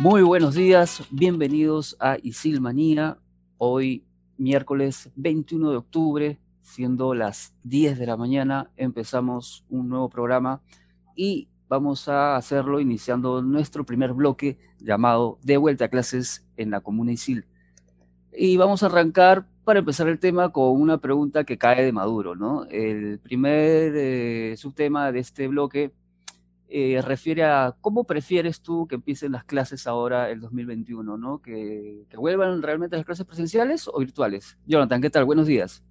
Muy 0.00 0.22
buenos 0.22 0.54
días, 0.54 1.06
bienvenidos 1.10 1.94
a 2.00 2.16
Isilmanía. 2.22 3.18
Hoy, 3.58 4.02
miércoles 4.38 5.10
21 5.16 5.72
de 5.72 5.76
octubre, 5.76 6.40
siendo 6.62 7.12
las 7.12 7.52
10 7.64 7.98
de 7.98 8.06
la 8.06 8.16
mañana, 8.16 8.70
empezamos 8.78 9.62
un 9.68 9.90
nuevo 9.90 10.08
programa 10.08 10.62
y 11.14 11.48
vamos 11.68 12.08
a 12.08 12.36
hacerlo 12.36 12.80
iniciando 12.80 13.42
nuestro 13.42 13.84
primer 13.84 14.14
bloque 14.14 14.56
llamado 14.78 15.38
De 15.42 15.58
vuelta 15.58 15.84
a 15.84 15.88
clases 15.88 16.46
en 16.56 16.70
la 16.70 16.80
Comuna 16.80 17.12
Isil. 17.12 17.44
Y 18.32 18.56
vamos 18.56 18.82
a 18.82 18.86
arrancar 18.86 19.46
para 19.64 19.80
empezar 19.80 20.08
el 20.08 20.18
tema 20.18 20.50
con 20.50 20.80
una 20.80 20.96
pregunta 20.96 21.44
que 21.44 21.58
cae 21.58 21.84
de 21.84 21.92
Maduro, 21.92 22.34
¿no? 22.34 22.64
El 22.70 23.18
primer 23.18 23.92
eh, 23.94 24.54
subtema 24.56 25.12
de 25.12 25.20
este 25.20 25.46
bloque 25.46 25.92
eh, 26.72 27.02
refiere 27.02 27.42
a 27.42 27.74
cómo 27.80 28.04
prefieres 28.04 28.60
tú 28.60 28.86
que 28.86 28.94
empiecen 28.94 29.32
las 29.32 29.42
clases 29.42 29.88
ahora 29.88 30.30
el 30.30 30.40
2021, 30.40 31.18
¿no? 31.18 31.42
Que, 31.42 32.04
vuelvan 32.14 32.62
realmente 32.62 32.96
las 32.96 33.04
clases 33.04 33.26
presenciales 33.26 33.88
o 33.88 33.98
virtuales. 33.98 34.56
Jonathan, 34.66 35.02
¿qué 35.02 35.10
tal? 35.10 35.24
Buenos 35.24 35.48
días. 35.48 35.82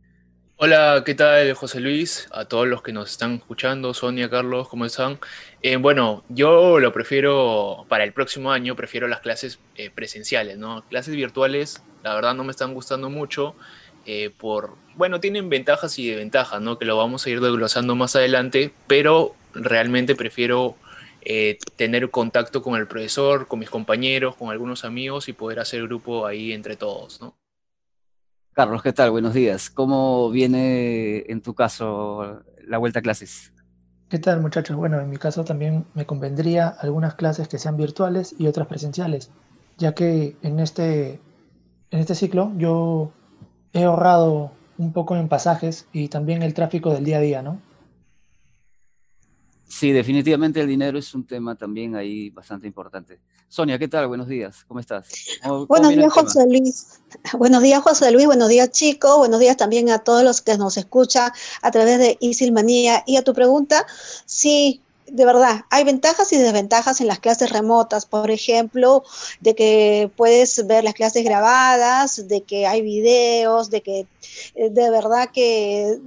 Hola, 0.55 1.03
¿qué 1.05 1.15
tal 1.15 1.53
José 1.53 1.81
Luis? 1.81 2.29
A 2.31 2.45
todos 2.45 2.65
los 2.65 2.81
que 2.81 2.93
nos 2.93 3.11
están 3.11 3.33
escuchando, 3.35 3.93
Sonia, 3.93 4.29
Carlos, 4.29 4.69
¿cómo 4.69 4.85
están? 4.85 5.19
Eh, 5.61 5.75
bueno, 5.75 6.23
yo 6.29 6.79
lo 6.79 6.93
prefiero 6.93 7.85
para 7.89 8.05
el 8.05 8.13
próximo 8.13 8.53
año, 8.53 8.77
prefiero 8.77 9.09
las 9.09 9.19
clases 9.19 9.59
eh, 9.75 9.89
presenciales, 9.89 10.57
¿no? 10.57 10.85
Clases 10.87 11.13
virtuales, 11.13 11.83
la 12.03 12.15
verdad 12.15 12.35
no 12.35 12.45
me 12.45 12.51
están 12.51 12.73
gustando 12.73 13.09
mucho 13.09 13.53
por, 14.39 14.75
bueno, 14.95 15.19
tienen 15.19 15.49
ventajas 15.49 15.99
y 15.99 16.09
desventajas, 16.09 16.59
¿no? 16.61 16.79
Que 16.79 16.85
lo 16.85 16.97
vamos 16.97 17.27
a 17.27 17.29
ir 17.29 17.41
desglosando 17.41 17.93
más 17.93 18.15
adelante, 18.15 18.73
pero 18.87 19.35
realmente 19.53 20.15
prefiero 20.15 20.75
tener 21.75 22.09
contacto 22.09 22.61
con 22.61 22.75
el 22.75 22.87
profesor, 22.87 23.47
con 23.47 23.59
mis 23.59 23.69
compañeros, 23.69 24.35
con 24.35 24.49
algunos 24.49 24.85
amigos 24.85 25.27
y 25.27 25.33
poder 25.33 25.59
hacer 25.59 25.83
grupo 25.83 26.25
ahí 26.25 26.53
entre 26.53 26.75
todos, 26.75 27.21
¿no? 27.21 27.35
Carlos, 28.53 28.81
¿qué 28.81 28.93
tal? 28.93 29.11
Buenos 29.11 29.33
días. 29.33 29.69
¿Cómo 29.69 30.29
viene 30.31 31.23
en 31.27 31.41
tu 31.41 31.53
caso 31.53 32.41
la 32.65 32.77
vuelta 32.77 32.99
a 32.99 33.01
clases? 33.01 33.53
¿Qué 34.09 34.17
tal 34.17 34.41
muchachos? 34.41 34.75
Bueno, 34.75 34.99
en 34.99 35.09
mi 35.09 35.17
caso 35.17 35.43
también 35.43 35.85
me 35.93 36.05
convendría 36.05 36.67
algunas 36.67 37.13
clases 37.15 37.47
que 37.47 37.59
sean 37.59 37.77
virtuales 37.77 38.35
y 38.37 38.47
otras 38.47 38.67
presenciales, 38.67 39.29
ya 39.77 39.93
que 39.93 40.35
en 40.41 40.59
este, 40.59 41.19
en 41.91 41.99
este 41.99 42.15
ciclo 42.15 42.51
yo 42.57 43.11
he 43.71 43.83
ahorrado 43.83 44.51
un 44.77 44.93
poco 44.93 45.15
en 45.15 45.29
pasajes 45.29 45.87
y 45.93 46.07
también 46.07 46.41
el 46.41 46.53
tráfico 46.53 46.91
del 46.91 47.05
día 47.05 47.17
a 47.17 47.21
día, 47.21 47.41
¿no? 47.43 47.61
Sí, 49.69 49.91
definitivamente 49.91 50.59
el 50.59 50.67
dinero 50.67 50.97
es 50.97 51.13
un 51.13 51.25
tema 51.25 51.55
también 51.55 51.95
ahí 51.95 52.31
bastante 52.31 52.65
importante. 52.65 53.19
Sonia, 53.47 53.77
¿qué 53.77 53.87
tal? 53.87 54.07
Buenos 54.07 54.27
días, 54.27 54.65
¿cómo 54.67 54.79
estás? 54.79 55.07
buenos 55.67 55.91
días, 55.91 56.11
José 56.11 56.45
Luis. 56.47 56.99
Buenos 57.33 57.61
días, 57.61 57.81
José 57.81 58.11
Luis. 58.11 58.25
Buenos 58.25 58.49
días, 58.49 58.71
chicos. 58.71 59.17
Buenos 59.19 59.39
días 59.39 59.57
también 59.57 59.91
a 59.91 59.99
todos 59.99 60.23
los 60.23 60.41
que 60.41 60.57
nos 60.57 60.75
escuchan 60.77 61.31
a 61.61 61.71
través 61.71 61.99
de 61.99 62.17
Isilmanía. 62.19 63.03
Y 63.05 63.17
a 63.17 63.23
tu 63.23 63.33
pregunta, 63.33 63.85
sí, 64.25 64.81
de 65.05 65.25
verdad, 65.25 65.65
hay 65.69 65.83
ventajas 65.83 66.31
y 66.33 66.37
desventajas 66.37 66.99
en 66.99 67.07
las 67.07 67.19
clases 67.19 67.51
remotas, 67.51 68.05
por 68.05 68.31
ejemplo, 68.31 69.03
de 69.39 69.55
que 69.55 70.11
puedes 70.15 70.65
ver 70.65 70.83
las 70.83 70.93
clases 70.95 71.23
grabadas, 71.23 72.27
de 72.27 72.41
que 72.41 72.65
hay 72.65 72.81
videos, 72.81 73.69
de 73.69 73.81
que 73.81 74.07
eh, 74.55 74.69
de 74.69 74.89
verdad 74.89 75.29
que 75.31 75.99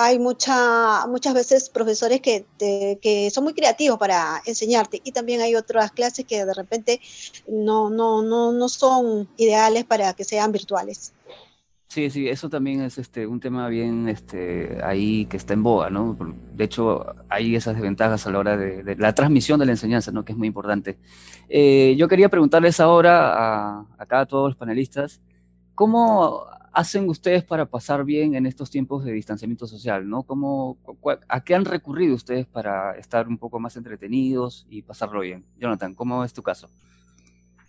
hay 0.00 0.18
mucha, 0.20 1.06
muchas 1.08 1.34
veces 1.34 1.68
profesores 1.68 2.20
que, 2.20 2.46
que 2.58 3.30
son 3.30 3.42
muy 3.42 3.52
creativos 3.52 3.98
para 3.98 4.40
enseñarte 4.46 5.00
y 5.02 5.10
también 5.10 5.40
hay 5.40 5.56
otras 5.56 5.90
clases 5.90 6.24
que 6.24 6.44
de 6.44 6.54
repente 6.54 7.00
no, 7.48 7.90
no, 7.90 8.22
no, 8.22 8.52
no 8.52 8.68
son 8.68 9.28
ideales 9.36 9.84
para 9.84 10.12
que 10.14 10.22
sean 10.22 10.52
virtuales. 10.52 11.12
Sí, 11.88 12.10
sí, 12.10 12.28
eso 12.28 12.48
también 12.48 12.82
es 12.82 12.98
este, 12.98 13.26
un 13.26 13.40
tema 13.40 13.66
bien 13.68 14.08
este, 14.08 14.78
ahí 14.84 15.24
que 15.26 15.36
está 15.36 15.54
en 15.54 15.64
boga, 15.64 15.90
¿no? 15.90 16.16
De 16.52 16.64
hecho, 16.64 17.04
hay 17.28 17.56
esas 17.56 17.74
desventajas 17.74 18.24
a 18.26 18.30
la 18.30 18.38
hora 18.38 18.56
de, 18.56 18.94
la 18.96 19.14
transmisión 19.14 19.58
de 19.58 19.66
la 19.66 19.72
enseñanza, 19.72 20.12
¿no? 20.12 20.24
Que 20.24 20.32
es 20.32 20.38
muy 20.38 20.46
importante. 20.46 20.98
Eh, 21.48 21.96
yo 21.98 22.06
quería 22.06 22.28
preguntarles 22.28 22.78
ahora 22.78 23.32
a, 23.32 23.86
acá 23.98 24.20
a 24.20 24.26
todos 24.26 24.50
los 24.50 24.56
panelistas, 24.56 25.22
¿cómo 25.74 26.46
hacen 26.72 27.08
ustedes 27.08 27.44
para 27.44 27.66
pasar 27.66 28.04
bien 28.04 28.34
en 28.34 28.46
estos 28.46 28.70
tiempos 28.70 29.04
de 29.04 29.12
distanciamiento 29.12 29.66
social? 29.66 30.08
¿no? 30.08 30.22
¿Cómo, 30.22 30.78
¿A 31.28 31.44
qué 31.44 31.54
han 31.54 31.64
recurrido 31.64 32.14
ustedes 32.14 32.46
para 32.46 32.96
estar 32.96 33.28
un 33.28 33.38
poco 33.38 33.60
más 33.60 33.76
entretenidos 33.76 34.66
y 34.68 34.82
pasarlo 34.82 35.20
bien? 35.20 35.44
Jonathan, 35.58 35.94
¿cómo 35.94 36.24
es 36.24 36.32
tu 36.32 36.42
caso? 36.42 36.68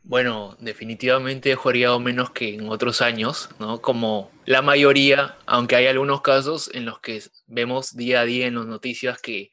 Bueno, 0.04 0.58
definitivamente 0.60 1.52
he 1.52 1.56
jugado 1.56 2.00
menos 2.00 2.32
que 2.32 2.56
en 2.56 2.70
otros 2.70 3.02
años, 3.02 3.50
¿no? 3.60 3.80
Como 3.80 4.32
la 4.46 4.62
mayoría, 4.62 5.38
aunque 5.46 5.76
hay 5.76 5.86
algunos 5.86 6.22
casos 6.22 6.72
en 6.74 6.86
los 6.86 7.00
que 7.00 7.22
vemos 7.48 7.96
día 7.96 8.22
a 8.22 8.26
día 8.26 8.48
en 8.48 8.56
las 8.56 8.66
noticias 8.66 9.22
que, 9.22 9.52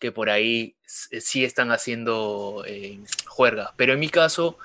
que 0.00 0.10
por 0.10 0.28
ahí 0.28 0.76
sí 0.84 1.44
están 1.44 1.70
haciendo 1.70 2.64
eh, 2.66 2.98
juerga. 3.28 3.74
Pero 3.76 3.92
en 3.92 4.00
mi 4.00 4.08
caso, 4.08 4.58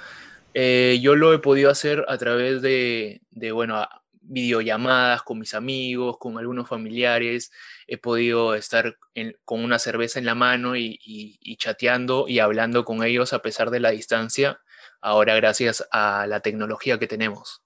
eh, 0.55 0.97
yo 1.03 1.15
lo 1.15 1.31
he 1.31 1.37
podido 1.37 1.69
hacer 1.69 2.03
a 2.07 2.17
través 2.17 2.63
de, 2.63 3.21
de 3.29 3.51
bueno, 3.51 3.87
videollamadas 4.27 5.23
con 5.23 5.39
mis 5.39 5.53
amigos, 5.53 6.17
con 6.19 6.37
algunos 6.37 6.67
familiares, 6.67 7.51
he 7.87 7.97
podido 7.97 8.55
estar 8.55 8.97
con 9.45 9.63
una 9.63 9.79
cerveza 9.79 10.19
en 10.19 10.25
la 10.25 10.35
mano 10.35 10.75
y, 10.75 11.57
chateando 11.57 12.27
y 12.27 12.39
hablando 12.39 12.85
con 12.85 13.03
ellos 13.03 13.33
a 13.33 13.41
pesar 13.41 13.71
de 13.71 13.79
la 13.79 13.91
distancia, 13.91 14.59
ahora 15.01 15.35
gracias 15.35 15.87
a 15.91 16.27
la 16.27 16.41
tecnología 16.41 16.99
que 16.99 17.07
tenemos. 17.07 17.63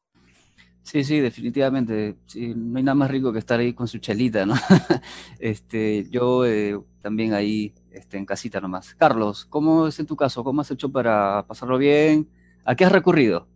Sí, 0.83 1.03
sí, 1.03 1.19
definitivamente. 1.19 2.15
no 2.35 2.77
hay 2.77 2.83
nada 2.83 2.95
más 2.95 3.11
rico 3.11 3.31
que 3.31 3.39
estar 3.39 3.59
ahí 3.59 3.73
con 3.73 3.87
su 3.87 3.99
chelita, 3.99 4.45
¿no? 4.45 4.55
este, 5.39 6.07
yo 6.09 6.43
eh, 6.45 6.79
también 7.01 7.33
ahí 7.33 7.73
este, 7.91 8.17
en 8.17 8.25
casita 8.25 8.59
nomás. 8.59 8.95
Carlos, 8.95 9.45
¿cómo 9.45 9.87
es 9.87 9.99
en 9.99 10.07
tu 10.07 10.15
caso? 10.15 10.43
¿Cómo 10.43 10.61
has 10.61 10.71
hecho 10.71 10.91
para 10.91 11.45
pasarlo 11.47 11.77
bien? 11.77 12.27
¿A 12.65 12.75
qué 12.75 12.85
has 12.85 12.91
recurrido? 12.91 13.47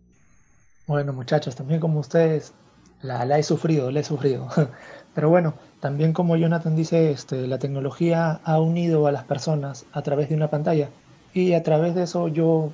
Bueno, 0.86 1.12
muchachos, 1.12 1.56
también 1.56 1.80
como 1.80 1.98
ustedes, 1.98 2.54
la, 3.02 3.38
he 3.38 3.42
sufrido, 3.42 3.90
la 3.90 4.00
he 4.00 4.04
sufrido. 4.04 4.48
Pero 5.14 5.30
bueno, 5.30 5.54
también 5.80 6.12
como 6.12 6.36
Jonathan 6.36 6.76
dice, 6.76 7.10
este, 7.10 7.46
la 7.46 7.58
tecnología 7.58 8.40
ha 8.44 8.60
unido 8.60 9.06
a 9.06 9.12
las 9.12 9.24
personas 9.24 9.86
a 9.92 10.02
través 10.02 10.28
de 10.28 10.34
una 10.34 10.48
pantalla. 10.48 10.90
Y 11.32 11.52
a 11.52 11.62
través 11.62 11.94
de 11.94 12.04
eso 12.04 12.28
yo 12.28 12.72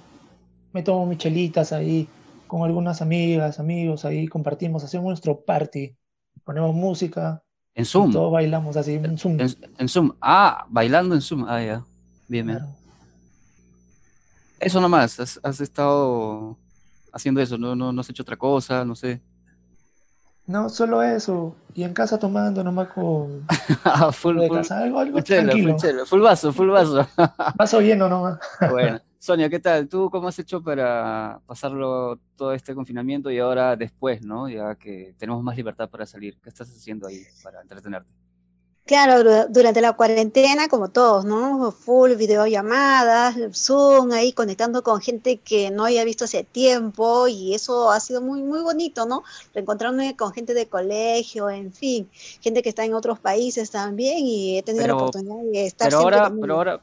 me 0.73 0.83
tomo 0.83 1.07
michelitas 1.07 1.73
ahí 1.73 2.09
con 2.47 2.63
algunas 2.63 3.01
amigas, 3.01 3.59
amigos, 3.61 4.05
ahí 4.05 4.29
compartimos, 4.29 4.85
hacemos 4.85 5.07
nuestro 5.07 5.41
party, 5.41 5.97
ponemos 6.45 6.75
música. 6.75 7.43
En 7.75 7.87
Zoom. 7.87 8.13
Todos 8.13 8.31
bailamos 8.31 8.77
así, 8.77 8.95
en 8.95 9.17
Zoom. 9.17 9.39
En, 9.41 9.89
Zoom. 9.89 10.13
Ah, 10.21 10.67
bailando 10.69 11.15
en 11.15 11.23
Zoom. 11.23 11.47
Ah, 11.49 11.63
ya. 11.63 11.85
Bien, 12.29 12.47
bien. 12.47 12.61
Eso 14.61 14.81
nomás, 14.81 15.19
has, 15.19 15.41
has, 15.43 15.61
estado 15.61 16.57
haciendo 17.13 17.41
eso, 17.41 17.59
no, 17.59 17.75
no, 17.75 17.93
no 17.93 18.01
has 18.01 18.11
hecho 18.11 18.23
otra 18.23 18.37
cosa, 18.37 18.85
no 18.85 18.95
sé. 18.95 19.21
No, 20.47 20.69
solo 20.69 21.03
eso. 21.03 21.55
Y 21.75 21.85
en 21.85 21.95
casa 21.95 22.19
tomando 22.19 22.63
nomás 22.65 22.89
con. 22.89 23.47
Ah, 23.85 24.13
full, 24.13 24.39
de 24.39 24.49
casa, 24.49 24.79
algo, 24.79 24.99
algo 24.99 25.23
tranquilo. 25.23 25.77
Full, 26.07 26.21
vaso, 26.21 26.53
full 26.53 26.71
vaso. 26.71 27.07
vaso 27.57 27.81
lleno 27.81 28.09
nomás. 28.09 28.39
bueno. 28.71 29.01
Sonia, 29.19 29.49
¿qué 29.49 29.61
tal? 29.61 29.89
¿Tú 29.89 30.11
cómo 30.11 30.27
has 30.27 30.39
hecho 30.41 30.61
para 30.65 31.41
pasarlo 31.47 32.19
todo 32.35 32.53
este 32.53 32.75
confinamiento 32.75 33.31
y 33.31 33.39
ahora 33.39 33.77
después, 33.77 34.25
¿no? 34.25 34.49
Ya 34.49 34.75
que 34.75 35.15
tenemos 35.17 35.45
más 35.45 35.57
libertad 35.57 35.89
para 35.89 36.07
salir. 36.07 36.41
¿Qué 36.43 36.49
estás 36.49 36.69
haciendo 36.69 37.07
ahí 37.07 37.23
para 37.41 37.61
entretenerte? 37.63 38.13
Claro, 38.93 39.47
durante 39.49 39.81
la 39.81 39.95
cuarentena, 39.95 40.69
como 40.69 40.91
todos, 40.91 41.25
¿no? 41.25 41.73
Full 41.73 42.13
videollamadas, 42.13 43.37
Zoom, 43.55 44.13
ahí 44.13 44.35
conectando 44.35 44.83
con 44.83 45.01
gente 45.01 45.39
que 45.39 45.71
no 45.71 45.87
había 45.87 46.05
visto 46.05 46.27
hace 46.27 46.45
tiempo 46.45 47.27
y 47.27 47.55
eso 47.55 47.91
ha 47.91 48.01
sido 48.01 48.21
muy, 48.21 48.43
muy 48.43 48.61
bonito, 48.61 49.07
¿no? 49.07 49.23
Reencontrarme 49.55 50.15
con 50.15 50.35
gente 50.35 50.53
de 50.53 50.67
colegio, 50.69 51.49
en 51.49 51.73
fin, 51.73 52.11
gente 52.43 52.61
que 52.61 52.69
está 52.69 52.85
en 52.85 52.93
otros 52.93 53.19
países 53.19 53.71
también 53.71 54.27
y 54.27 54.59
he 54.59 54.63
tenido 54.63 54.87
la 54.87 54.95
oportunidad 54.97 55.43
de 55.43 55.67
estar 55.69 55.89
pero 55.89 56.01
ahora, 56.01 56.31
pero 56.39 56.55
ahora, 56.57 56.81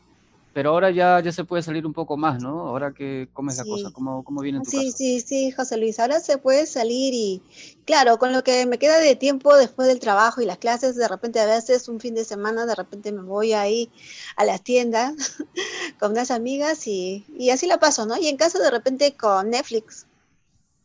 pero 0.53 0.71
ahora 0.71 0.89
ya, 0.89 1.19
ya 1.19 1.31
se 1.31 1.43
puede 1.43 1.61
salir 1.61 1.85
un 1.85 1.93
poco 1.93 2.17
más, 2.17 2.41
¿no? 2.41 2.67
Ahora 2.67 2.91
que 2.91 3.29
comes 3.33 3.57
la 3.57 3.65
cosa, 3.65 3.91
¿cómo, 3.91 4.23
cómo 4.23 4.41
viene 4.41 4.59
tu 4.61 4.69
Sí, 4.69 4.91
sí, 4.91 5.21
sí, 5.21 5.51
José 5.51 5.77
Luis, 5.77 5.99
ahora 5.99 6.19
se 6.19 6.37
puede 6.37 6.65
salir 6.65 7.13
y, 7.13 7.41
claro, 7.85 8.17
con 8.17 8.33
lo 8.33 8.43
que 8.43 8.65
me 8.65 8.79
queda 8.79 8.97
de 8.97 9.15
tiempo 9.15 9.55
después 9.55 9.87
del 9.87 9.99
trabajo 9.99 10.41
y 10.41 10.45
las 10.45 10.57
clases, 10.57 10.95
de 10.95 11.07
repente 11.07 11.39
a 11.39 11.45
veces 11.45 11.87
un 11.87 11.99
fin 11.99 12.15
de 12.15 12.25
semana, 12.25 12.65
de 12.65 12.75
repente 12.75 13.11
me 13.11 13.21
voy 13.21 13.53
ahí 13.53 13.91
a 14.35 14.43
las 14.43 14.63
tiendas 14.63 15.13
con 15.99 16.11
unas 16.11 16.31
amigas 16.31 16.87
y, 16.87 17.25
y 17.37 17.51
así 17.51 17.67
la 17.67 17.79
paso, 17.79 18.05
¿no? 18.05 18.17
Y 18.17 18.27
en 18.27 18.37
casa 18.37 18.59
de 18.59 18.71
repente 18.71 19.15
con 19.15 19.51
Netflix. 19.51 20.07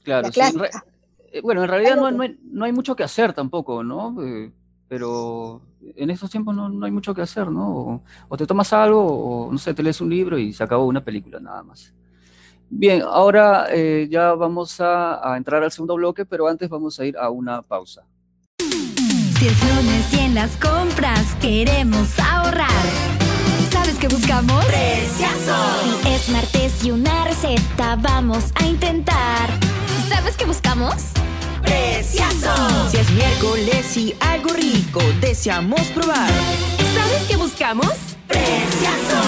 Claro, 0.03 0.31
sí, 0.31 0.41
eh, 1.33 1.41
bueno, 1.41 1.65
en 1.65 1.69
realidad 1.69 1.97
no, 1.97 2.11
no, 2.11 2.23
hay, 2.23 2.39
no 2.45 2.65
hay 2.65 2.73
mucho 2.73 2.95
que 2.95 3.03
hacer 3.03 3.33
tampoco, 3.33 3.83
¿no? 3.83 4.23
Eh, 4.23 4.53
pero 4.95 5.61
en 5.97 6.09
estos 6.11 6.31
tiempos 6.31 6.55
no, 6.55 6.69
no, 6.69 6.87
hay 6.87 6.93
mucho 6.93 7.13
que 7.13 7.23
hacer, 7.23 7.51
¿no? 7.51 8.01
O, 8.29 8.37
te 8.37 8.47
tomas 8.47 8.73
algo, 8.73 9.03
o 9.49 9.51
no 9.51 9.59
sé, 9.59 9.75
te 9.75 9.83
lees 9.83 10.01
un 10.01 10.09
libro 10.09 10.39
y 10.39 10.53
se 10.53 10.63
acabó 10.63 10.87
una 10.87 11.03
película 11.03 11.41
nada 11.41 11.65
más. 11.65 11.93
Bien, 12.71 13.03
ahora 13.03 13.67
eh, 13.73 14.07
ya 14.09 14.35
vamos 14.35 14.81
a, 14.81 15.35
entrar 15.37 15.65
al 15.65 15.73
segundo 15.73 15.97
bloque, 15.97 16.25
pero 16.25 16.47
antes 16.47 16.69
vamos 16.69 17.01
a 17.01 17.07
ir 17.07 17.17
a 17.19 17.29
una 17.29 17.61
pausa. 17.63 18.07
Si 18.61 19.49
es 19.49 19.75
lunes 19.75 20.15
y 20.15 20.21
en 20.21 20.37
las 20.37 20.57
compras 20.59 21.35
queremos 21.41 22.17
ahorrar. 22.21 22.85
¿Sabes 23.73 23.99
qué 23.99 24.07
buscamos? 24.07 24.65
Precioso. 24.67 25.57
Si 26.03 26.09
es 26.09 26.29
martes 26.29 26.85
y 26.85 26.93
una 26.93 27.25
receta 27.25 27.97
vamos 27.97 28.53
a 28.63 28.65
intentar. 28.65 29.51
¿Sabes 30.09 30.37
qué 30.37 30.45
buscamos? 30.45 31.11
Precioso. 31.65 32.91
Si 32.91 32.97
es 32.99 33.11
miércoles 33.11 33.97
y 33.97 34.15
algo 34.21 34.53
rico 34.53 35.01
deseamos 35.21 35.81
probar. 35.89 36.31
¿Sabes 36.95 37.23
qué 37.29 37.37
buscamos? 37.37 37.93
Precioso. 38.29 39.21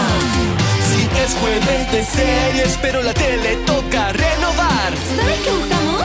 Si 0.88 1.02
es 1.20 1.34
jueves 1.40 1.92
de 1.92 2.04
series, 2.04 2.78
pero 2.80 3.02
la 3.02 3.14
tele 3.14 3.56
toca 3.66 4.12
renovar. 4.12 4.92
¿Sabes 5.16 5.40
qué 5.44 5.50
buscamos? 5.50 6.02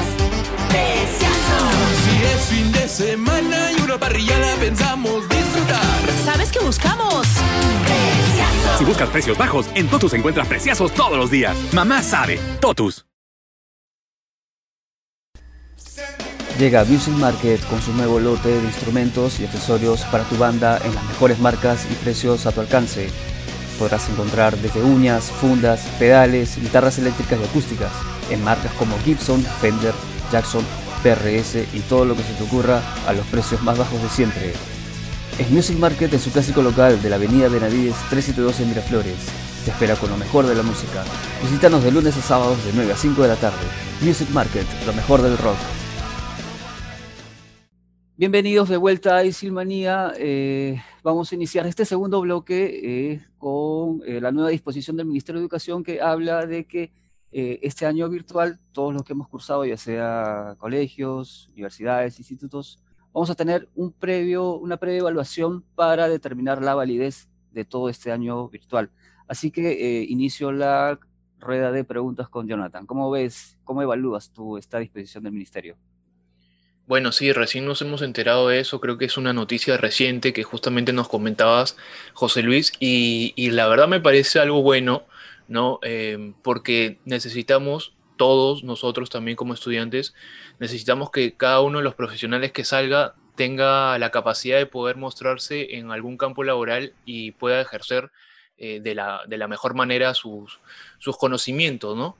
Precioso. 0.70 1.58
Si 2.04 2.24
es 2.26 2.42
fin 2.46 2.72
de 2.72 2.88
semana 2.88 3.72
y 3.78 3.82
una 3.82 3.98
parrillada 3.98 4.56
pensamos 4.56 5.28
disfrutar. 5.30 6.00
¿Sabes 6.26 6.52
qué 6.52 6.60
buscamos? 6.60 7.28
Precioso. 7.86 8.78
Si 8.78 8.86
buscas 8.86 9.10
precios 9.10 9.38
bajos, 9.38 9.68
en 9.76 9.88
Totus 9.88 10.14
encuentras 10.14 10.48
preciosos 10.48 10.94
todos 10.94 11.18
los 11.18 11.30
días. 11.30 11.56
Mamá 11.74 12.02
sabe, 12.02 12.40
Totus. 12.60 13.06
Llega 16.62 16.86
Music 16.86 17.16
Market 17.16 17.60
con 17.66 17.82
su 17.82 17.92
nuevo 17.92 18.20
lote 18.20 18.50
de 18.50 18.64
instrumentos 18.64 19.40
y 19.40 19.46
accesorios 19.46 20.02
para 20.12 20.26
tu 20.26 20.38
banda 20.38 20.80
en 20.86 20.94
las 20.94 21.04
mejores 21.06 21.40
marcas 21.40 21.88
y 21.90 21.96
precios 21.96 22.46
a 22.46 22.52
tu 22.52 22.62
alcance. 22.62 23.10
Podrás 23.80 24.08
encontrar 24.10 24.56
desde 24.56 24.84
uñas, 24.84 25.32
fundas, 25.32 25.80
pedales, 25.98 26.62
guitarras 26.62 27.00
eléctricas 27.00 27.40
y 27.40 27.46
acústicas 27.46 27.92
en 28.30 28.44
marcas 28.44 28.72
como 28.74 28.96
Gibson, 29.00 29.44
Fender, 29.60 29.96
Jackson, 30.32 30.64
PRS 31.02 31.66
y 31.74 31.80
todo 31.90 32.06
lo 32.06 32.16
que 32.16 32.22
se 32.22 32.34
te 32.34 32.44
ocurra 32.44 32.80
a 33.08 33.14
los 33.14 33.26
precios 33.26 33.64
más 33.64 33.80
bajos 33.80 34.00
de 34.00 34.10
siempre. 34.10 34.54
Es 35.40 35.50
Music 35.50 35.80
Market 35.80 36.14
en 36.14 36.20
su 36.20 36.30
clásico 36.30 36.62
local 36.62 37.02
de 37.02 37.10
la 37.10 37.16
avenida 37.16 37.48
Benavides 37.48 37.96
372 38.12 38.60
en 38.60 38.70
Miraflores. 38.70 39.18
Te 39.66 39.72
espera 39.72 39.96
con 39.96 40.12
lo 40.12 40.18
mejor 40.18 40.46
de 40.46 40.54
la 40.54 40.62
música. 40.62 41.04
Visítanos 41.42 41.84
de 41.84 41.92
lunes 41.92 42.16
a 42.18 42.22
sábados 42.22 42.64
de 42.64 42.72
9 42.76 42.94
a 42.94 42.98
5 42.98 43.20
de 43.20 43.28
la 43.30 43.36
tarde. 43.38 43.66
Music 44.02 44.30
Market, 44.30 44.68
lo 44.86 44.94
mejor 44.94 45.24
del 45.24 45.40
rock. 45.40 45.58
Bienvenidos 48.22 48.70
de 48.70 48.78
vuelta 48.78 49.16
a 49.16 49.26
Isilmanía. 49.26 50.14
Eh, 50.16 50.80
vamos 51.02 51.32
a 51.32 51.36
iniciar 51.36 51.66
este 51.66 51.86
segundo 51.86 52.22
bloque 52.22 53.14
eh, 53.14 53.26
con 53.40 54.04
eh, 54.06 54.22
la 54.22 54.32
nueva 54.32 54.50
disposición 54.50 54.96
del 54.96 55.08
Ministerio 55.08 55.40
de 55.40 55.46
Educación 55.46 55.84
que 55.84 56.02
habla 56.02 56.46
de 56.46 56.66
que 56.66 56.92
este 57.32 57.88
año 57.88 58.08
virtual, 58.10 58.60
todos 58.74 58.94
los 58.94 59.04
que 59.04 59.14
hemos 59.14 59.28
cursado, 59.28 59.66
ya 59.66 59.76
sea 59.76 60.56
colegios, 60.60 61.48
universidades, 61.54 62.20
institutos, 62.20 62.78
vamos 63.12 63.32
a 63.32 63.36
tener 63.36 63.68
un 63.74 63.92
previo, 63.92 64.54
una 64.54 64.78
previa 64.78 65.00
evaluación 65.00 65.64
para 65.74 66.08
determinar 66.08 66.62
la 66.62 66.76
validez 66.76 67.28
de 67.52 67.66
todo 67.66 67.90
este 67.90 68.12
año 68.12 68.50
virtual. 68.50 68.92
Así 69.28 69.50
que 69.50 70.04
inicio 70.04 70.52
la 70.52 71.00
rueda 71.40 71.72
de 71.72 71.84
preguntas 71.86 72.30
con 72.30 72.48
Jonathan. 72.48 72.86
¿Cómo 72.86 73.10
ves, 73.10 73.58
cómo 73.64 73.82
evalúas 73.82 74.30
tú 74.32 74.58
esta 74.58 74.78
disposición 74.78 75.24
del 75.24 75.34
Ministerio? 75.34 75.76
Bueno, 76.92 77.14
sí, 77.14 77.32
recién 77.32 77.66
nos 77.66 77.82
hemos 77.82 78.02
enterado 78.02 78.50
de 78.50 78.60
eso, 78.60 78.82
creo 78.82 78.98
que 78.98 79.06
es 79.06 79.16
una 79.16 79.32
noticia 79.32 79.78
reciente 79.78 80.34
que 80.34 80.44
justamente 80.44 80.92
nos 80.92 81.08
comentabas, 81.08 81.78
José 82.14 82.44
Luis, 82.44 82.74
y, 82.82 83.50
la 83.52 83.70
verdad 83.70 83.88
me 83.88 84.02
parece 84.02 84.40
algo 84.40 84.62
bueno, 84.62 85.06
¿no? 85.48 85.80
Em, 85.84 86.34
porque 86.44 87.00
necesitamos, 87.06 87.94
todos 88.18 88.66
nosotros 88.66 89.10
también 89.10 89.38
como 89.38 89.54
estudiantes, 89.54 90.14
necesitamos 90.60 91.12
que 91.12 91.38
cada 91.38 91.62
uno 91.62 91.78
de 91.78 91.86
los 91.86 91.96
profesionales 91.96 92.52
que 92.52 92.66
salga 92.66 93.16
tenga 93.38 93.98
la 93.98 94.12
capacidad 94.12 94.58
de 94.58 94.66
poder 94.66 94.98
mostrarse 94.98 95.78
en 95.78 95.92
algún 95.92 96.18
campo 96.18 96.44
laboral 96.44 96.94
y 97.06 97.32
pueda 97.32 97.62
ejercer 97.62 98.12
eh, 98.58 98.82
de, 98.82 98.96
la, 98.96 99.22
de, 99.28 99.38
la, 99.38 99.48
mejor 99.48 99.76
manera 99.76 100.14
sus, 100.14 100.60
sus 101.00 101.18
conocimientos, 101.18 101.96
¿no? 101.96 102.18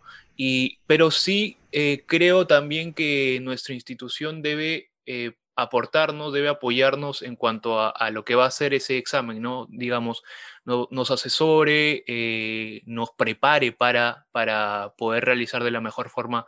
Pero 0.88 1.12
sí 1.12 1.58
eh, 1.72 2.04
creo 2.08 2.48
también 2.48 2.94
que 2.94 3.40
nuestra 3.42 3.74
institución 3.74 4.42
debe 4.42 4.92
eh, 5.06 5.34
aportarnos, 5.56 6.34
debe 6.34 6.50
apoyarnos 6.50 7.22
en 7.22 7.36
cuanto 7.36 7.80
a, 7.80 8.10
lo 8.12 8.26
que 8.26 8.36
va 8.36 8.46
a 8.46 8.52
ser 8.52 8.74
ese 8.74 8.98
examen, 8.98 9.42
¿no? 9.42 9.68
Digamos, 9.70 10.24
nos 10.66 11.12
asesore, 11.12 12.04
eh, 12.08 12.82
nos 12.86 13.12
prepare 13.12 13.72
para, 13.72 14.28
para 14.32 14.94
poder 14.98 15.26
realizar 15.26 15.64
de 15.64 15.72
la 15.72 15.82
mejor 15.82 16.10
forma 16.10 16.46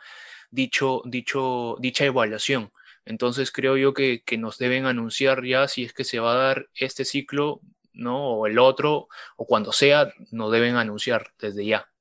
dicho, 0.51 1.01
dicho, 1.05 1.77
dicha 1.79 2.05
evaluación. 2.05 2.71
Entonces 3.05 3.51
creo 3.51 3.77
yo 3.77 3.93
que, 3.93 4.23
que, 4.23 4.37
nos 4.37 4.57
deben 4.57 4.85
anunciar 4.85 5.43
ya 5.43 5.67
si 5.67 5.83
es 5.83 5.93
que 5.93 6.05
se 6.05 6.19
va 6.19 6.33
a 6.33 6.37
dar 6.37 6.69
este 6.75 7.05
ciclo, 7.05 7.61
¿no? 7.93 8.25
O 8.25 8.47
el 8.47 8.59
otro, 8.59 9.09
o 9.35 9.45
cuando 9.45 9.71
sea, 9.73 10.13
nos 10.31 10.51
deben 10.51 10.75
anunciar 10.77 11.33
desde 11.39 11.65
ya. 11.65 11.92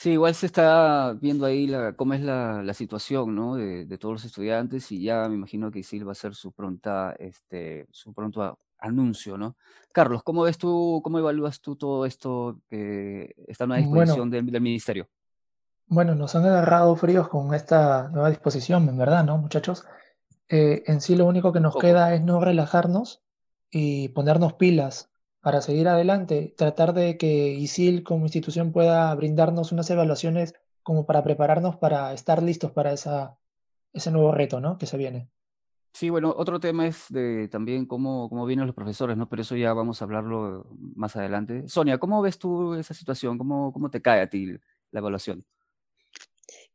Sí, 0.00 0.12
igual 0.12 0.34
se 0.34 0.46
está 0.46 1.12
viendo 1.20 1.44
ahí 1.44 1.66
la, 1.66 1.92
cómo 1.92 2.14
es 2.14 2.22
la, 2.22 2.62
la 2.62 2.72
situación, 2.72 3.34
¿no? 3.34 3.56
De, 3.56 3.84
de, 3.84 3.98
todos 3.98 4.14
los 4.14 4.24
estudiantes 4.24 4.90
y 4.92 5.02
ya 5.02 5.28
me 5.28 5.34
imagino 5.34 5.70
que 5.70 5.80
Isil 5.80 6.08
va 6.08 6.12
a 6.12 6.14
ser 6.14 6.34
su 6.34 6.52
pronta, 6.52 7.14
este, 7.18 7.86
su 7.90 8.14
pronto 8.14 8.58
anuncio, 8.78 9.36
¿no? 9.36 9.58
Carlos, 9.92 10.22
¿cómo 10.22 10.44
ves 10.44 10.56
tú, 10.56 11.02
cómo 11.04 11.18
evalúas 11.18 11.60
tú 11.60 11.76
todo 11.76 12.06
esto 12.06 12.62
que 12.70 13.34
está 13.46 13.64
en 13.64 13.72
una 13.72 13.80
disposición 13.80 14.30
del, 14.30 14.46
del, 14.46 14.62
ministerio? 14.62 15.06
Bueno, 15.86 16.14
nos 16.14 16.34
han 16.34 16.46
agarrado 16.46 16.96
fríos 16.96 17.28
con 17.28 17.52
esta 17.52 18.08
nueva 18.08 18.30
disposición, 18.30 18.88
en 18.88 18.96
verdad, 18.96 19.22
¿no, 19.22 19.36
muchachos? 19.36 19.84
Eh, 20.48 20.82
en 20.86 21.02
sí 21.02 21.14
lo 21.14 21.26
único 21.26 21.52
que 21.52 21.60
nos 21.60 21.76
queda 21.76 22.14
es 22.14 22.22
no 22.22 22.40
relajarnos 22.40 23.22
y 23.70 24.08
ponernos 24.08 24.54
pilas 24.54 25.09
para 25.40 25.62
seguir 25.62 25.88
adelante, 25.88 26.54
tratar 26.56 26.92
de 26.92 27.16
que 27.16 27.50
ISIL 27.54 28.02
como 28.02 28.26
institución 28.26 28.72
pueda 28.72 29.14
brindarnos 29.14 29.72
unas 29.72 29.88
evaluaciones 29.90 30.54
como 30.82 31.06
para 31.06 31.22
prepararnos 31.22 31.76
para 31.76 32.12
estar 32.12 32.42
listos 32.42 32.72
para 32.72 32.92
esa, 32.92 33.38
ese 33.92 34.10
nuevo 34.10 34.32
reto 34.32 34.60
¿no? 34.60 34.78
que 34.78 34.86
se 34.86 34.96
viene. 34.96 35.28
Sí, 35.92 36.08
bueno, 36.08 36.32
otro 36.36 36.60
tema 36.60 36.86
es 36.86 37.06
de 37.08 37.48
también 37.48 37.84
cómo, 37.84 38.28
cómo 38.28 38.46
vienen 38.46 38.66
los 38.66 38.76
profesores, 38.76 39.16
¿no? 39.16 39.28
Pero 39.28 39.42
eso 39.42 39.56
ya 39.56 39.72
vamos 39.72 40.00
a 40.00 40.04
hablarlo 40.04 40.66
más 40.94 41.16
adelante. 41.16 41.68
Sonia, 41.68 41.98
¿cómo 41.98 42.22
ves 42.22 42.38
tú 42.38 42.74
esa 42.74 42.94
situación? 42.94 43.36
¿Cómo, 43.36 43.72
cómo 43.72 43.90
te 43.90 44.00
cae 44.00 44.20
a 44.22 44.30
ti 44.30 44.46
la 44.92 45.00
evaluación? 45.00 45.44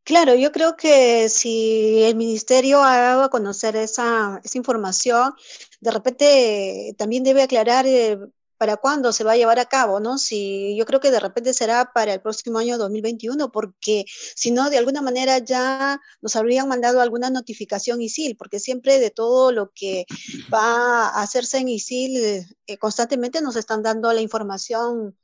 Claro, 0.04 0.36
yo 0.36 0.52
creo 0.52 0.76
que 0.76 1.30
si 1.30 2.04
el 2.04 2.16
ministerio 2.16 2.84
ha 2.84 2.98
dado 2.98 3.24
a 3.24 3.30
conocer 3.30 3.76
esa, 3.76 4.40
esa 4.44 4.58
información, 4.58 5.34
de 5.80 5.92
repente 5.92 6.94
también 6.98 7.24
debe 7.24 7.42
aclarar 7.42 7.88
eh, 7.88 8.20
para 8.66 8.78
cuándo 8.78 9.14
se 9.14 9.24
va 9.24 9.34
a 9.34 9.38
llevar 9.38 9.60
a 9.60 9.66
cabo, 9.66 10.00
¿no? 10.00 10.18
Si 10.18 10.76
yo 10.76 10.88
creo 10.88 11.00
que 11.00 11.12
de 11.12 11.20
repente 11.20 11.54
será 11.54 11.92
para 11.94 12.16
el 12.16 12.22
próximo 12.22 12.58
año 12.58 12.80
2021, 12.80 13.52
porque 13.52 14.06
si 14.36 14.50
no, 14.50 14.72
de 14.72 14.80
alguna 14.80 15.04
manera 15.04 15.38
ya 15.38 16.02
nos 16.20 16.36
habrían 16.36 16.68
mandado 16.68 17.00
alguna 17.00 17.30
notificación 17.30 18.02
ISIL, 18.02 18.36
porque 18.36 18.60
siempre 18.60 18.98
de 19.00 19.12
todo 19.12 19.52
lo 19.52 19.72
que 19.72 20.06
va 20.52 21.10
a 21.10 21.22
hacerse 21.22 21.60
en 21.60 21.70
ISIL, 21.70 22.18
eh, 22.66 22.78
constantemente 22.80 23.40
nos 23.40 23.56
están 23.56 23.84
dando 23.84 24.12
la 24.12 24.22
información 24.22 25.16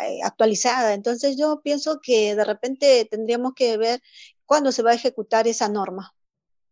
eh, 0.00 0.20
actualizada. 0.22 0.94
Entonces 0.94 1.36
yo 1.36 1.62
pienso 1.64 1.98
que 2.00 2.36
de 2.36 2.44
repente 2.44 3.08
tendríamos 3.10 3.54
que 3.56 3.76
ver 3.76 4.00
cuándo 4.46 4.70
se 4.70 4.84
va 4.84 4.92
a 4.92 4.94
ejecutar 4.94 5.48
esa 5.48 5.68
norma. 5.68 6.13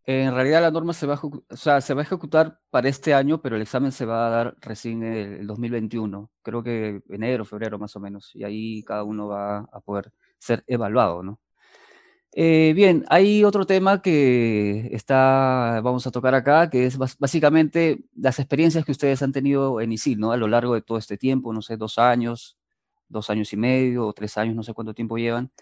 En 0.05 0.35
realidad 0.35 0.63
la 0.63 0.71
norma 0.71 0.93
se 0.95 1.07
va, 1.07 1.15
a, 1.15 2.01
ejecutar 2.03 2.59
para 2.71 2.89
este 2.89 3.15
año, 3.15 3.41
pero 3.41 3.57
el 3.57 3.63
examen 3.63 3.93
se 3.93 4.05
va 4.05 4.27
a 4.27 4.31
dar 4.31 4.57
recién 4.61 5.03
el, 5.05 5.41
el 5.41 5.47
2021, 5.47 6.31
creo 6.43 6.63
que 6.63 7.03
enero, 7.09 7.45
febrero 7.45 7.79
más 7.79 7.95
o 7.95 8.01
menos, 8.01 8.31
y 8.35 8.43
ahí 8.45 8.83
cada 8.83 9.05
uno 9.05 9.29
va 9.29 9.59
a 9.61 9.81
poder 9.81 10.13
ser 10.39 10.65
evaluado, 10.67 11.23
¿no? 11.23 11.41
Eh, 12.35 12.73
bien, 12.75 13.05
hay 13.09 13.45
otro 13.45 13.67
tema 13.67 14.01
que 14.01 14.89
está, 14.93 15.81
vamos 15.83 16.07
a 16.07 16.11
tocar 16.11 16.35
acá, 16.35 16.71
que 16.71 16.87
es 16.87 16.97
básicamente 16.97 18.05
las 18.17 18.39
experiencias 18.39 18.87
que 18.87 18.93
ustedes 18.93 19.23
han 19.23 19.33
tenido 19.33 19.83
en 19.83 19.93
ISIL, 19.93 20.19
¿no? 20.19 20.33
A 20.33 20.39
lo 20.39 20.49
largo 20.49 20.75
de 20.75 20.81
todo 20.81 20.97
este 20.97 21.19
tiempo, 21.19 21.53
no 21.53 21.61
sé, 21.61 21.77
dos 21.77 21.99
años, 21.99 22.57
dos 23.09 23.29
años 23.29 23.53
y 23.53 23.59
medio 23.59 24.07
o 24.07 24.13
tres 24.15 24.39
años, 24.39 24.57
no 24.57 24.63
sé 24.63 24.73
cuánto 24.73 24.95
tiempo 24.95 25.19
llevan. 25.19 25.53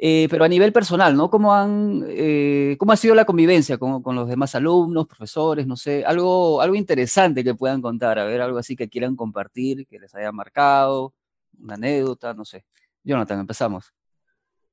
Eh, 0.00 0.28
pero 0.30 0.44
a 0.44 0.48
nivel 0.48 0.72
personal, 0.72 1.16
¿no? 1.16 1.28
¿Cómo, 1.28 1.52
han, 1.52 2.04
eh, 2.08 2.76
¿Cómo 2.78 2.92
ha 2.92 2.96
sido 2.96 3.16
la 3.16 3.24
convivencia 3.24 3.78
con, 3.78 4.00
con, 4.00 4.14
los 4.14 4.28
demás 4.28 4.54
alumnos, 4.54 5.08
profesores, 5.08 5.66
no 5.66 5.76
sé, 5.76 6.04
algo, 6.04 6.60
algo 6.62 6.76
interesante 6.76 7.42
que 7.42 7.56
puedan 7.56 7.82
contar, 7.82 8.16
a 8.20 8.24
ver, 8.24 8.40
algo 8.40 8.58
así 8.58 8.76
que 8.76 8.88
quieran 8.88 9.16
compartir, 9.16 9.88
que 9.88 9.98
les 9.98 10.14
haya 10.14 10.30
marcado, 10.30 11.14
una 11.58 11.74
anécdota, 11.74 12.32
no 12.32 12.44
sé. 12.44 12.64
Jonathan, 13.02 13.40
empezamos. 13.40 13.92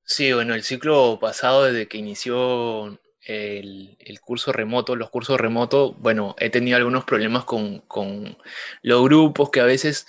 Sí, 0.04 0.32
bueno, 0.32 0.54
el 0.54 0.62
ciclo 0.62 1.18
pasado, 1.20 1.64
desde 1.64 1.88
que 1.88 1.98
inició 1.98 3.00
el, 3.22 3.98
el, 4.00 4.20
curso 4.22 4.52
remoto, 4.52 4.96
los 4.96 5.10
cursos 5.10 5.40
remotos, 5.40 6.00
bueno, 6.00 6.36
he 6.38 6.52
tenido 6.52 6.78
algunos 6.78 7.04
problemas 7.04 7.46
con, 7.46 7.80
con 7.88 8.38
los 8.84 9.04
grupos 9.04 9.50
que 9.50 9.62
a 9.62 9.66
veces, 9.66 10.06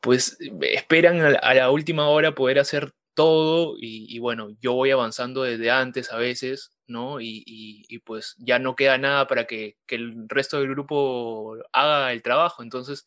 pues, 0.00 0.38
esperan 0.60 1.20
a, 1.20 1.38
a 1.38 1.54
la 1.54 1.70
última 1.72 2.08
hora 2.08 2.36
poder 2.36 2.60
hacer 2.60 2.94
todo 3.14 3.76
y, 3.78 4.18
bueno, 4.18 4.50
yo 4.60 4.74
voy 4.74 4.90
avanzando 4.90 5.42
desde 5.42 5.70
antes 5.70 6.10
a 6.12 6.16
veces, 6.16 6.72
¿no? 6.86 7.20
Y, 7.20 8.00
pues 8.04 8.34
ya 8.38 8.58
no 8.58 8.76
queda 8.76 8.98
nada 8.98 9.26
para 9.26 9.46
que, 9.46 9.76
el 9.88 10.28
resto 10.28 10.58
del 10.58 10.70
grupo 10.70 11.56
haga 11.72 12.12
el 12.12 12.22
trabajo. 12.22 12.62
Entonces, 12.62 13.06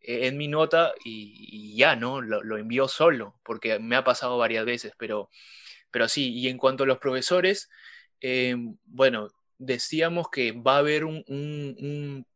en 0.00 0.36
mi 0.38 0.48
nota 0.48 0.92
y, 1.04 1.76
ya, 1.76 1.96
¿no? 1.96 2.20
Lo, 2.22 2.58
envío 2.58 2.88
solo, 2.88 3.38
porque 3.44 3.78
me 3.78 3.96
ha 3.96 4.04
pasado 4.04 4.38
varias 4.38 4.64
veces, 4.66 4.92
pero, 4.98 5.30
pero 5.90 6.08
sí, 6.08 6.32
y 6.34 6.48
en 6.48 6.58
cuanto 6.58 6.84
a 6.84 6.86
los 6.86 6.98
profesores, 6.98 7.70
em, 8.20 8.76
bueno, 8.84 9.28
decíamos 9.58 10.28
que 10.30 10.52
va 10.52 10.76
a 10.76 10.78
haber 10.78 11.04
un 11.04 12.26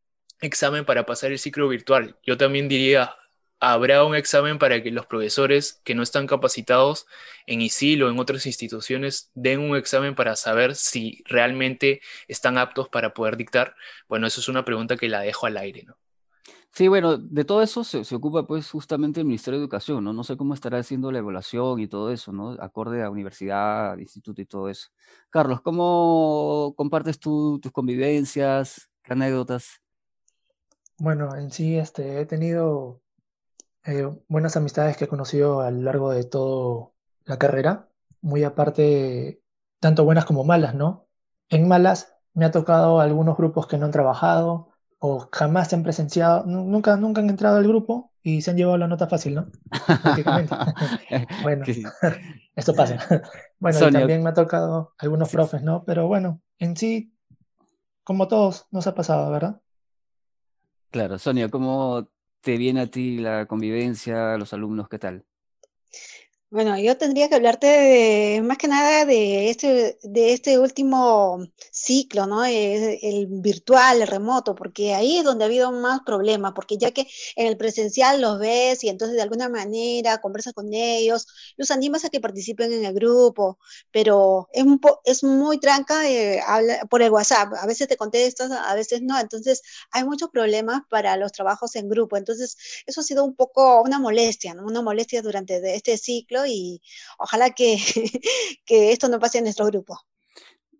examen 0.41 0.85
para 0.85 1.05
pasar 1.05 1.31
el 1.31 1.39
ciclo 1.39 1.69
virtual. 1.69 2.17
Yo 2.23 2.37
también 2.37 2.67
diría, 2.67 3.15
habrá 3.61 4.03
un 4.03 4.15
examen 4.15 4.57
para 4.57 4.81
que 4.81 4.91
los 4.91 5.05
profesores 5.05 5.79
que 5.83 5.95
no 5.95 6.01
están 6.01 6.25
capacitados 6.27 7.05
en 7.45 7.61
ISIL 7.61 8.03
o 8.03 8.09
en 8.09 8.19
otras 8.19 8.45
instituciones 8.47 9.31
den 9.35 9.59
un 9.59 9.77
examen 9.77 10.15
para 10.15 10.35
saber 10.35 10.75
si 10.75 11.23
realmente 11.27 12.01
están 12.27 12.57
aptos 12.57 12.89
para 12.89 13.13
poder 13.13 13.37
dictar. 13.37 13.75
Bueno, 14.09 14.25
eso 14.27 14.41
es 14.41 14.49
una 14.49 14.65
pregunta 14.65 14.97
que 14.97 15.07
la 15.07 15.21
dejo 15.21 15.45
al 15.45 15.57
aire, 15.57 15.83
¿no? 15.83 15.95
Sí, 16.73 16.87
bueno, 16.87 17.17
de 17.17 17.43
todo 17.45 17.61
eso 17.61 17.83
se, 17.83 18.15
ocupa 18.15 18.47
pues 18.47 18.71
justamente 18.71 19.19
el 19.19 19.25
Ministerio 19.27 19.59
de 19.59 19.65
Educación, 19.65 20.03
¿no? 20.05 20.13
No 20.13 20.23
sé 20.23 20.37
cómo 20.37 20.53
estará 20.53 20.79
haciendo 20.79 21.11
la 21.11 21.19
evaluación 21.19 21.81
y 21.81 21.87
todo 21.87 22.11
eso, 22.11 22.31
¿no? 22.31 22.51
Acorde 22.61 23.03
a 23.03 23.09
universidad, 23.09 23.97
instituto 23.97 24.41
y 24.41 24.45
todo 24.45 24.69
eso. 24.69 24.89
Carlos, 25.29 25.61
¿cómo 25.61 26.73
compartes 26.77 27.19
tú 27.19 27.59
tus 27.61 27.71
convivencias, 27.73 28.89
qué 29.03 29.13
anécdotas? 29.13 29.81
Bueno, 30.97 31.35
en 31.35 31.51
sí 31.51 31.77
este, 31.77 32.21
he 32.21 32.25
tenido 32.25 33.00
eh, 33.85 34.09
buenas 34.27 34.55
amistades 34.57 34.97
que 34.97 35.05
he 35.05 35.07
conocido 35.07 35.61
a 35.61 35.71
lo 35.71 35.81
largo 35.81 36.11
de 36.11 36.23
toda 36.23 36.89
la 37.25 37.37
carrera, 37.37 37.87
muy 38.21 38.43
aparte, 38.43 39.41
tanto 39.79 40.03
buenas 40.03 40.25
como 40.25 40.43
malas, 40.43 40.75
¿no? 40.75 41.07
En 41.49 41.67
malas 41.67 42.13
me 42.33 42.45
ha 42.45 42.51
tocado 42.51 42.99
algunos 42.99 43.37
grupos 43.37 43.67
que 43.67 43.77
no 43.77 43.85
han 43.85 43.91
trabajado 43.91 44.69
o 44.99 45.27
jamás 45.31 45.69
se 45.69 45.75
han 45.75 45.83
presenciado, 45.83 46.45
nunca, 46.45 46.95
nunca 46.95 47.21
han 47.21 47.29
entrado 47.29 47.57
al 47.57 47.67
grupo 47.67 48.11
y 48.21 48.41
se 48.43 48.51
han 48.51 48.57
llevado 48.57 48.77
la 48.77 48.87
nota 48.87 49.07
fácil, 49.07 49.33
¿no? 49.35 49.47
Prácticamente. 50.03 50.55
bueno, 51.41 51.65
esto 52.55 52.75
pasa. 52.75 53.23
bueno, 53.59 53.79
y 53.89 53.91
también 53.91 54.21
me 54.21 54.29
ha 54.29 54.33
tocado 54.33 54.93
algunos 54.99 55.31
profes, 55.31 55.63
¿no? 55.63 55.83
Pero 55.85 56.07
bueno, 56.07 56.41
en 56.59 56.77
sí, 56.77 57.15
como 58.03 58.27
todos, 58.27 58.67
nos 58.69 58.85
ha 58.85 58.93
pasado, 58.93 59.31
¿verdad? 59.31 59.59
Claro, 60.91 61.17
Sonia, 61.17 61.49
¿cómo 61.49 62.07
te 62.41 62.57
viene 62.57 62.81
a 62.81 62.87
ti 62.87 63.17
la 63.17 63.45
convivencia, 63.45 64.37
los 64.37 64.53
alumnos, 64.53 64.89
qué 64.89 64.99
tal? 64.99 65.25
Bueno, 66.53 66.77
yo 66.77 66.97
tendría 66.97 67.29
que 67.29 67.35
hablarte 67.35 67.65
de, 67.65 68.41
más 68.43 68.57
que 68.57 68.67
nada 68.67 69.05
de 69.05 69.49
este, 69.49 69.97
de 70.03 70.33
este 70.33 70.59
último 70.59 71.39
ciclo, 71.71 72.27
¿no? 72.27 72.43
El, 72.43 72.99
el, 73.01 73.27
virtual, 73.29 74.01
el 74.01 74.07
remoto, 74.09 74.53
porque 74.53 74.93
ahí 74.93 75.19
es 75.19 75.23
donde 75.23 75.45
ha 75.45 75.47
habido 75.47 75.71
más 75.71 76.01
problemas, 76.05 76.51
porque 76.53 76.77
ya 76.77 76.91
que 76.91 77.07
en 77.37 77.47
el 77.47 77.55
presencial 77.55 78.19
los 78.19 78.37
ves 78.37 78.83
y 78.83 78.89
entonces 78.89 79.15
de 79.15 79.21
alguna 79.21 79.47
manera 79.47 80.19
conversas 80.19 80.51
con 80.51 80.73
ellos, 80.73 81.25
los 81.55 81.71
animas 81.71 82.03
a 82.03 82.09
que 82.09 82.19
participen 82.19 82.73
en 82.73 82.83
el 82.83 82.93
grupo, 82.93 83.57
pero 83.89 84.49
es, 84.51 84.63
un 84.65 84.81
es 85.05 85.23
muy 85.23 85.57
tranca 85.57 86.09
eh, 86.09 86.41
habla, 86.45 86.81
por 86.89 87.01
el 87.01 87.11
WhatsApp, 87.11 87.53
a 87.61 87.65
veces 87.65 87.87
te 87.87 87.95
contestas, 87.95 88.51
a 88.51 88.75
veces 88.75 89.01
no, 89.01 89.17
entonces 89.17 89.61
hay 89.91 90.03
muchos 90.03 90.29
problemas 90.29 90.81
para 90.89 91.15
los 91.15 91.31
trabajos 91.31 91.77
en 91.77 91.87
grupo, 91.87 92.17
entonces 92.17 92.57
eso 92.85 92.99
ha 92.99 93.03
sido 93.05 93.23
un 93.23 93.35
poco 93.37 93.81
una 93.83 93.99
molestia, 93.99 94.53
¿no? 94.53 94.65
Una 94.65 94.81
molestia 94.81 95.21
durante 95.21 95.75
este 95.75 95.97
ciclo 95.97 96.40
y 96.45 96.81
ojalá 97.17 97.51
que, 97.51 97.77
que 98.65 98.91
esto 98.91 99.07
no 99.07 99.19
pase 99.19 99.39
en 99.39 99.45
nuestro 99.45 99.65
grupo. 99.67 99.99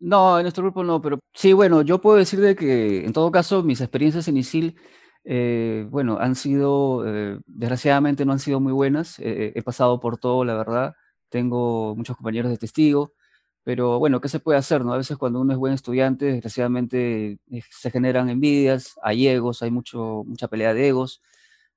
No, 0.01 0.39
en 0.39 0.43
nuestro 0.43 0.63
grupo 0.63 0.83
no, 0.83 0.99
pero 0.99 1.19
sí, 1.33 1.53
bueno, 1.53 1.83
yo 1.83 2.01
puedo 2.01 2.17
decir 2.17 2.39
de 2.41 2.55
que 2.55 3.05
en 3.05 3.13
todo 3.13 3.31
caso 3.31 3.61
mis 3.61 3.81
experiencias 3.81 4.27
en 4.27 4.37
ISIL, 4.37 4.75
eh, 5.23 5.85
bueno, 5.89 6.17
han 6.19 6.33
sido, 6.35 7.03
eh, 7.07 7.39
desgraciadamente 7.45 8.25
no 8.25 8.31
han 8.31 8.39
sido 8.39 8.59
muy 8.59 8.73
buenas, 8.73 9.19
eh, 9.19 9.53
he 9.55 9.61
pasado 9.61 9.99
por 9.99 10.17
todo, 10.17 10.43
la 10.43 10.55
verdad, 10.55 10.95
tengo 11.29 11.95
muchos 11.95 12.17
compañeros 12.17 12.49
de 12.51 12.57
testigo, 12.57 13.13
pero 13.63 13.99
bueno, 13.99 14.21
¿qué 14.21 14.29
se 14.29 14.39
puede 14.39 14.57
hacer? 14.57 14.83
No? 14.83 14.93
A 14.93 14.97
veces 14.97 15.17
cuando 15.17 15.39
uno 15.39 15.53
es 15.53 15.59
buen 15.59 15.73
estudiante, 15.73 16.25
desgraciadamente 16.25 17.39
se 17.69 17.91
generan 17.91 18.29
envidias, 18.29 18.95
hay 19.03 19.27
egos, 19.27 19.61
hay 19.61 19.69
mucho, 19.71 20.23
mucha 20.25 20.47
pelea 20.47 20.73
de 20.73 20.87
egos, 20.87 21.21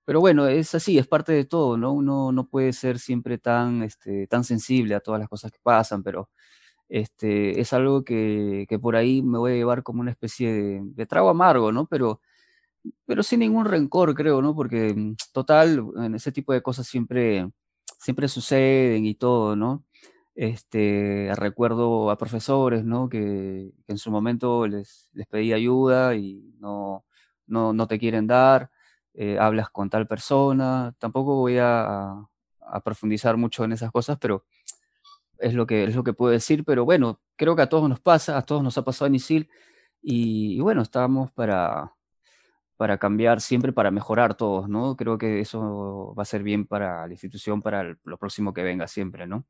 pero 0.05 0.21
bueno, 0.21 0.47
es 0.49 0.75
así, 0.75 0.99
es 0.99 1.07
parte 1.07 1.33
de 1.33 1.45
todo, 1.45 1.77
¿no? 1.79 1.93
Uno 1.93 2.31
no 2.33 2.47
puede 2.49 2.73
ser 2.73 2.99
siempre 2.99 3.39
tan, 3.39 3.83
este, 3.83 4.27
tan 4.27 4.45
sensible 4.45 4.95
a 4.95 5.01
todas 5.01 5.21
las 5.21 5.29
cosas 5.29 5.51
que 5.51 5.59
pasan, 5.63 6.03
pero 6.03 6.31
este, 6.89 7.61
es 7.61 7.73
algo 7.73 8.05
que, 8.05 8.67
que 8.69 8.79
por 8.79 8.97
ahí 8.97 9.23
me 9.23 9.39
voy 9.39 9.53
a 9.53 9.57
llevar 9.57 9.83
como 9.83 10.01
una 10.03 10.11
especie 10.13 10.53
de, 10.53 11.07
trago 11.07 11.31
amargo, 11.31 11.73
¿no? 11.73 11.87
Pero, 11.87 12.21
pero 13.07 13.23
sin 13.23 13.41
ningún 13.41 13.65
rencor, 13.67 14.15
creo, 14.15 14.43
¿no? 14.43 14.55
Porque 14.55 14.95
mm, 14.95 15.17
total, 15.33 15.85
en 15.97 16.15
ese 16.15 16.33
tipo 16.33 16.53
de 16.53 16.63
cosas 16.63 16.87
siempre, 16.87 17.49
siempre 17.99 18.29
suceden 18.29 19.07
y 19.07 19.15
todo, 19.15 19.57
¿no? 19.57 19.85
Este, 20.35 21.31
recuerdo 21.37 22.11
a 22.11 22.19
profesores, 22.19 22.85
¿no? 22.85 23.09
Que, 23.09 23.73
que 23.87 23.93
en 23.93 23.99
su 23.99 24.11
momento 24.11 24.67
les, 24.67 25.09
les 25.15 25.27
pedí 25.29 25.53
ayuda 25.53 26.15
y 26.17 26.55
no, 26.59 27.05
no, 27.47 27.73
no 27.73 27.87
te 27.89 27.99
quieren 27.99 28.27
dar 28.27 28.71
eh, 29.15 29.39
hablas 29.39 29.71
con 29.71 29.89
tal 29.89 30.07
persona. 30.07 30.95
Tampoco 30.99 31.37
voy 31.37 31.59
a, 31.61 32.29
profundizar 32.85 33.37
mucho 33.37 33.65
en 33.65 33.73
esas 33.73 33.93
cosas, 33.93 34.19
pero 34.21 34.45
es 35.39 35.55
lo, 35.55 35.67
que, 35.67 35.85
es 35.85 35.95
lo 35.95 36.03
que 36.03 36.13
puedo 36.13 36.33
decir. 36.33 36.65
Pero 36.65 36.85
bueno, 36.85 37.21
creo 37.37 37.55
que 37.57 37.63
a 37.63 37.69
todos 37.69 37.89
nos 37.89 38.01
pasa, 38.01 38.37
a 38.37 38.43
todos 38.43 38.63
nos 38.63 38.77
ha 38.79 38.85
pasado 38.85 39.07
en 39.07 39.15
ISIL. 39.17 39.49
Y, 40.03 40.61
bueno, 40.61 40.83
estamos 40.83 41.31
para, 41.33 41.95
para 42.77 42.99
cambiar, 42.99 43.41
siempre 43.41 43.73
para 43.73 43.91
mejorar 43.91 44.35
todos, 44.35 44.69
¿no? 44.69 44.97
Creo 44.97 45.17
que 45.19 45.41
eso 45.41 46.15
va 46.19 46.23
a 46.23 46.27
ser 46.27 46.43
bien 46.43 46.67
para 46.67 47.07
la 47.07 47.13
institución, 47.13 47.63
para 47.63 47.97
lo 48.05 48.19
próximo 48.19 48.53
que 48.53 48.63
venga 48.63 48.87
siempre, 48.89 49.27
¿no? 49.27 49.47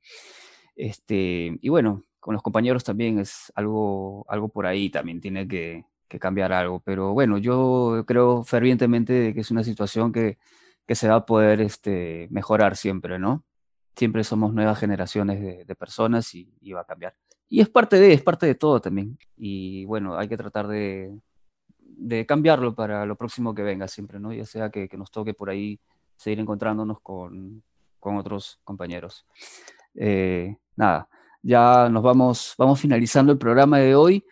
Este, 0.76 1.58
y 1.60 1.68
bueno, 1.68 2.02
con 2.20 2.34
los 2.34 2.42
compañeros 2.42 2.84
también 2.84 3.18
es 3.18 3.52
algo, 3.54 4.26
algo 4.28 4.48
por 4.48 4.66
ahí, 4.66 4.90
también 4.90 5.20
tiene 5.20 5.48
que, 5.48 5.84
cambiar 6.20 6.52
algo. 6.52 6.80
Pero 6.80 7.12
bueno, 7.12 7.38
yo 7.38 8.04
creo 8.06 8.44
fervientemente 8.44 9.34
que 9.34 9.40
es 9.40 9.50
una 9.50 9.64
situación 9.64 10.12
que, 10.12 10.38
que 10.86 10.94
se 10.94 11.08
va 11.08 11.16
a 11.16 11.26
poder 11.26 11.60
este, 11.60 12.28
mejorar 12.30 12.76
siempre, 12.76 13.18
¿no? 13.18 13.44
Siempre 13.96 14.24
somos 14.24 14.52
nuevas 14.52 14.78
generaciones 14.78 15.66
de, 15.66 15.74
personas 15.76 16.34
y, 16.34 16.72
va 16.72 16.80
a 16.80 16.84
cambiar. 16.84 17.14
Y 17.48 17.60
es 17.60 17.68
parte 17.68 17.98
de, 17.98 18.12
es 18.12 18.22
parte 18.22 18.46
de 18.46 18.54
todo 18.56 18.80
también. 18.80 19.18
Y 19.36 19.84
bueno, 19.84 20.16
hay 20.16 20.28
que 20.28 20.36
tratar 20.36 20.66
de, 20.66 21.16
de 21.78 22.26
cambiarlo 22.26 22.74
para 22.74 23.06
lo 23.06 23.16
próximo 23.16 23.54
que 23.54 23.62
venga 23.62 23.86
siempre, 23.86 24.18
¿no? 24.18 24.32
Ya 24.32 24.44
sea 24.44 24.70
que, 24.70 24.88
que 24.88 24.96
nos 24.96 25.10
toque 25.10 25.34
por 25.34 25.50
ahí 25.50 25.78
seguir 26.16 26.40
encontrándonos 26.40 27.00
con, 27.00 27.62
con 28.00 28.16
otros 28.16 28.60
compañeros. 28.64 29.24
Eh, 29.94 30.56
nada, 30.76 31.08
ya 31.42 31.88
nos 31.88 32.02
vamos, 32.02 32.54
vamos 32.58 32.80
finalizando 32.80 33.32
el 33.32 33.38
programa 33.38 33.78
de 33.78 33.94
hoy. 33.94 34.24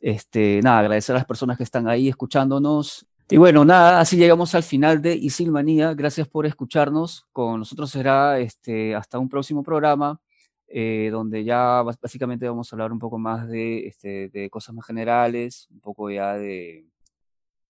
Este, 0.00 0.60
nada, 0.62 0.80
agradecer 0.80 1.14
a 1.14 1.18
las 1.18 1.26
personas 1.26 1.56
que 1.56 1.64
están 1.64 1.88
ahí 1.88 2.08
escuchándonos. 2.08 3.06
Y 3.30 3.36
bueno, 3.36 3.64
nada, 3.64 4.00
así 4.00 4.16
llegamos 4.16 4.54
al 4.54 4.62
final 4.62 5.02
de 5.02 5.14
Isilmanía. 5.14 5.92
Gracias 5.94 6.28
por 6.28 6.46
escucharnos. 6.46 7.26
Con 7.32 7.60
nosotros 7.60 7.90
será 7.90 8.38
este, 8.38 8.94
hasta 8.94 9.18
un 9.18 9.28
próximo 9.28 9.62
programa, 9.62 10.20
eh, 10.66 11.10
donde 11.12 11.44
ya 11.44 11.82
básicamente 11.82 12.48
vamos 12.48 12.72
a 12.72 12.76
hablar 12.76 12.92
un 12.92 12.98
poco 12.98 13.18
más 13.18 13.48
de, 13.48 13.86
este, 13.86 14.28
de 14.30 14.48
cosas 14.48 14.74
más 14.74 14.86
generales, 14.86 15.68
un 15.70 15.80
poco 15.80 16.10
ya 16.10 16.34
de, 16.38 16.86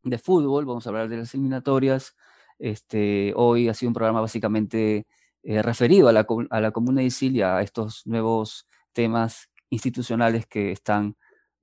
de 0.04 0.18
fútbol, 0.18 0.64
vamos 0.64 0.86
a 0.86 0.90
hablar 0.90 1.08
de 1.08 1.16
las 1.16 1.34
eliminatorias. 1.34 2.14
Este, 2.58 3.32
hoy 3.36 3.68
ha 3.68 3.74
sido 3.74 3.90
un 3.90 3.94
programa 3.94 4.20
básicamente 4.20 5.06
eh, 5.42 5.62
referido 5.62 6.08
a 6.08 6.12
la, 6.12 6.26
a 6.50 6.60
la 6.60 6.70
comuna 6.70 7.00
de 7.00 7.06
Isil 7.06 7.36
y 7.36 7.42
a 7.42 7.62
estos 7.62 8.06
nuevos 8.06 8.66
temas 8.92 9.50
institucionales 9.70 10.46
que 10.46 10.72
están 10.72 11.16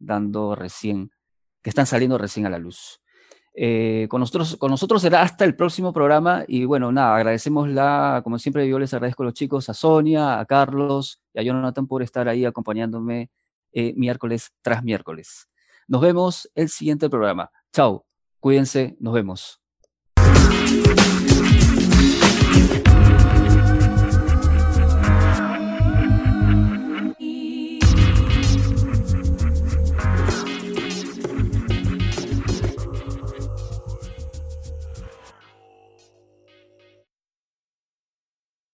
dando 0.05 0.55
recién, 0.55 1.11
que 1.61 1.69
están 1.69 1.85
saliendo 1.85 2.17
recién 2.17 2.45
a 2.45 2.49
la 2.49 2.57
luz. 2.59 3.01
Eh, 3.57 4.07
con, 4.09 4.19
nosotros, 4.19 4.57
con 4.57 4.69
nosotros 4.69 5.01
será 5.01 5.21
hasta 5.21 5.45
el 5.45 5.55
próximo 5.55 5.93
programa 5.93 6.43
y 6.45 6.65
bueno, 6.65 6.91
nada, 6.91 7.15
agradecemos 7.15 7.69
la, 7.69 8.19
como 8.21 8.37
siempre 8.37 8.67
yo 8.67 8.77
les 8.77 8.93
agradezco 8.93 9.23
a 9.23 9.27
los 9.27 9.33
chicos, 9.33 9.69
a 9.69 9.73
Sonia, 9.73 10.39
a 10.39 10.45
Carlos 10.45 11.21
y 11.33 11.39
a 11.39 11.43
Jonathan 11.43 11.87
por 11.87 12.03
estar 12.03 12.27
ahí 12.27 12.43
acompañándome 12.43 13.29
eh, 13.71 13.93
miércoles 13.95 14.51
tras 14.61 14.83
miércoles. 14.83 15.47
Nos 15.87 16.01
vemos 16.01 16.51
el 16.53 16.67
siguiente 16.67 17.09
programa. 17.09 17.49
Chao, 17.71 18.05
cuídense, 18.41 18.97
nos 18.99 19.13
vemos. 19.13 19.61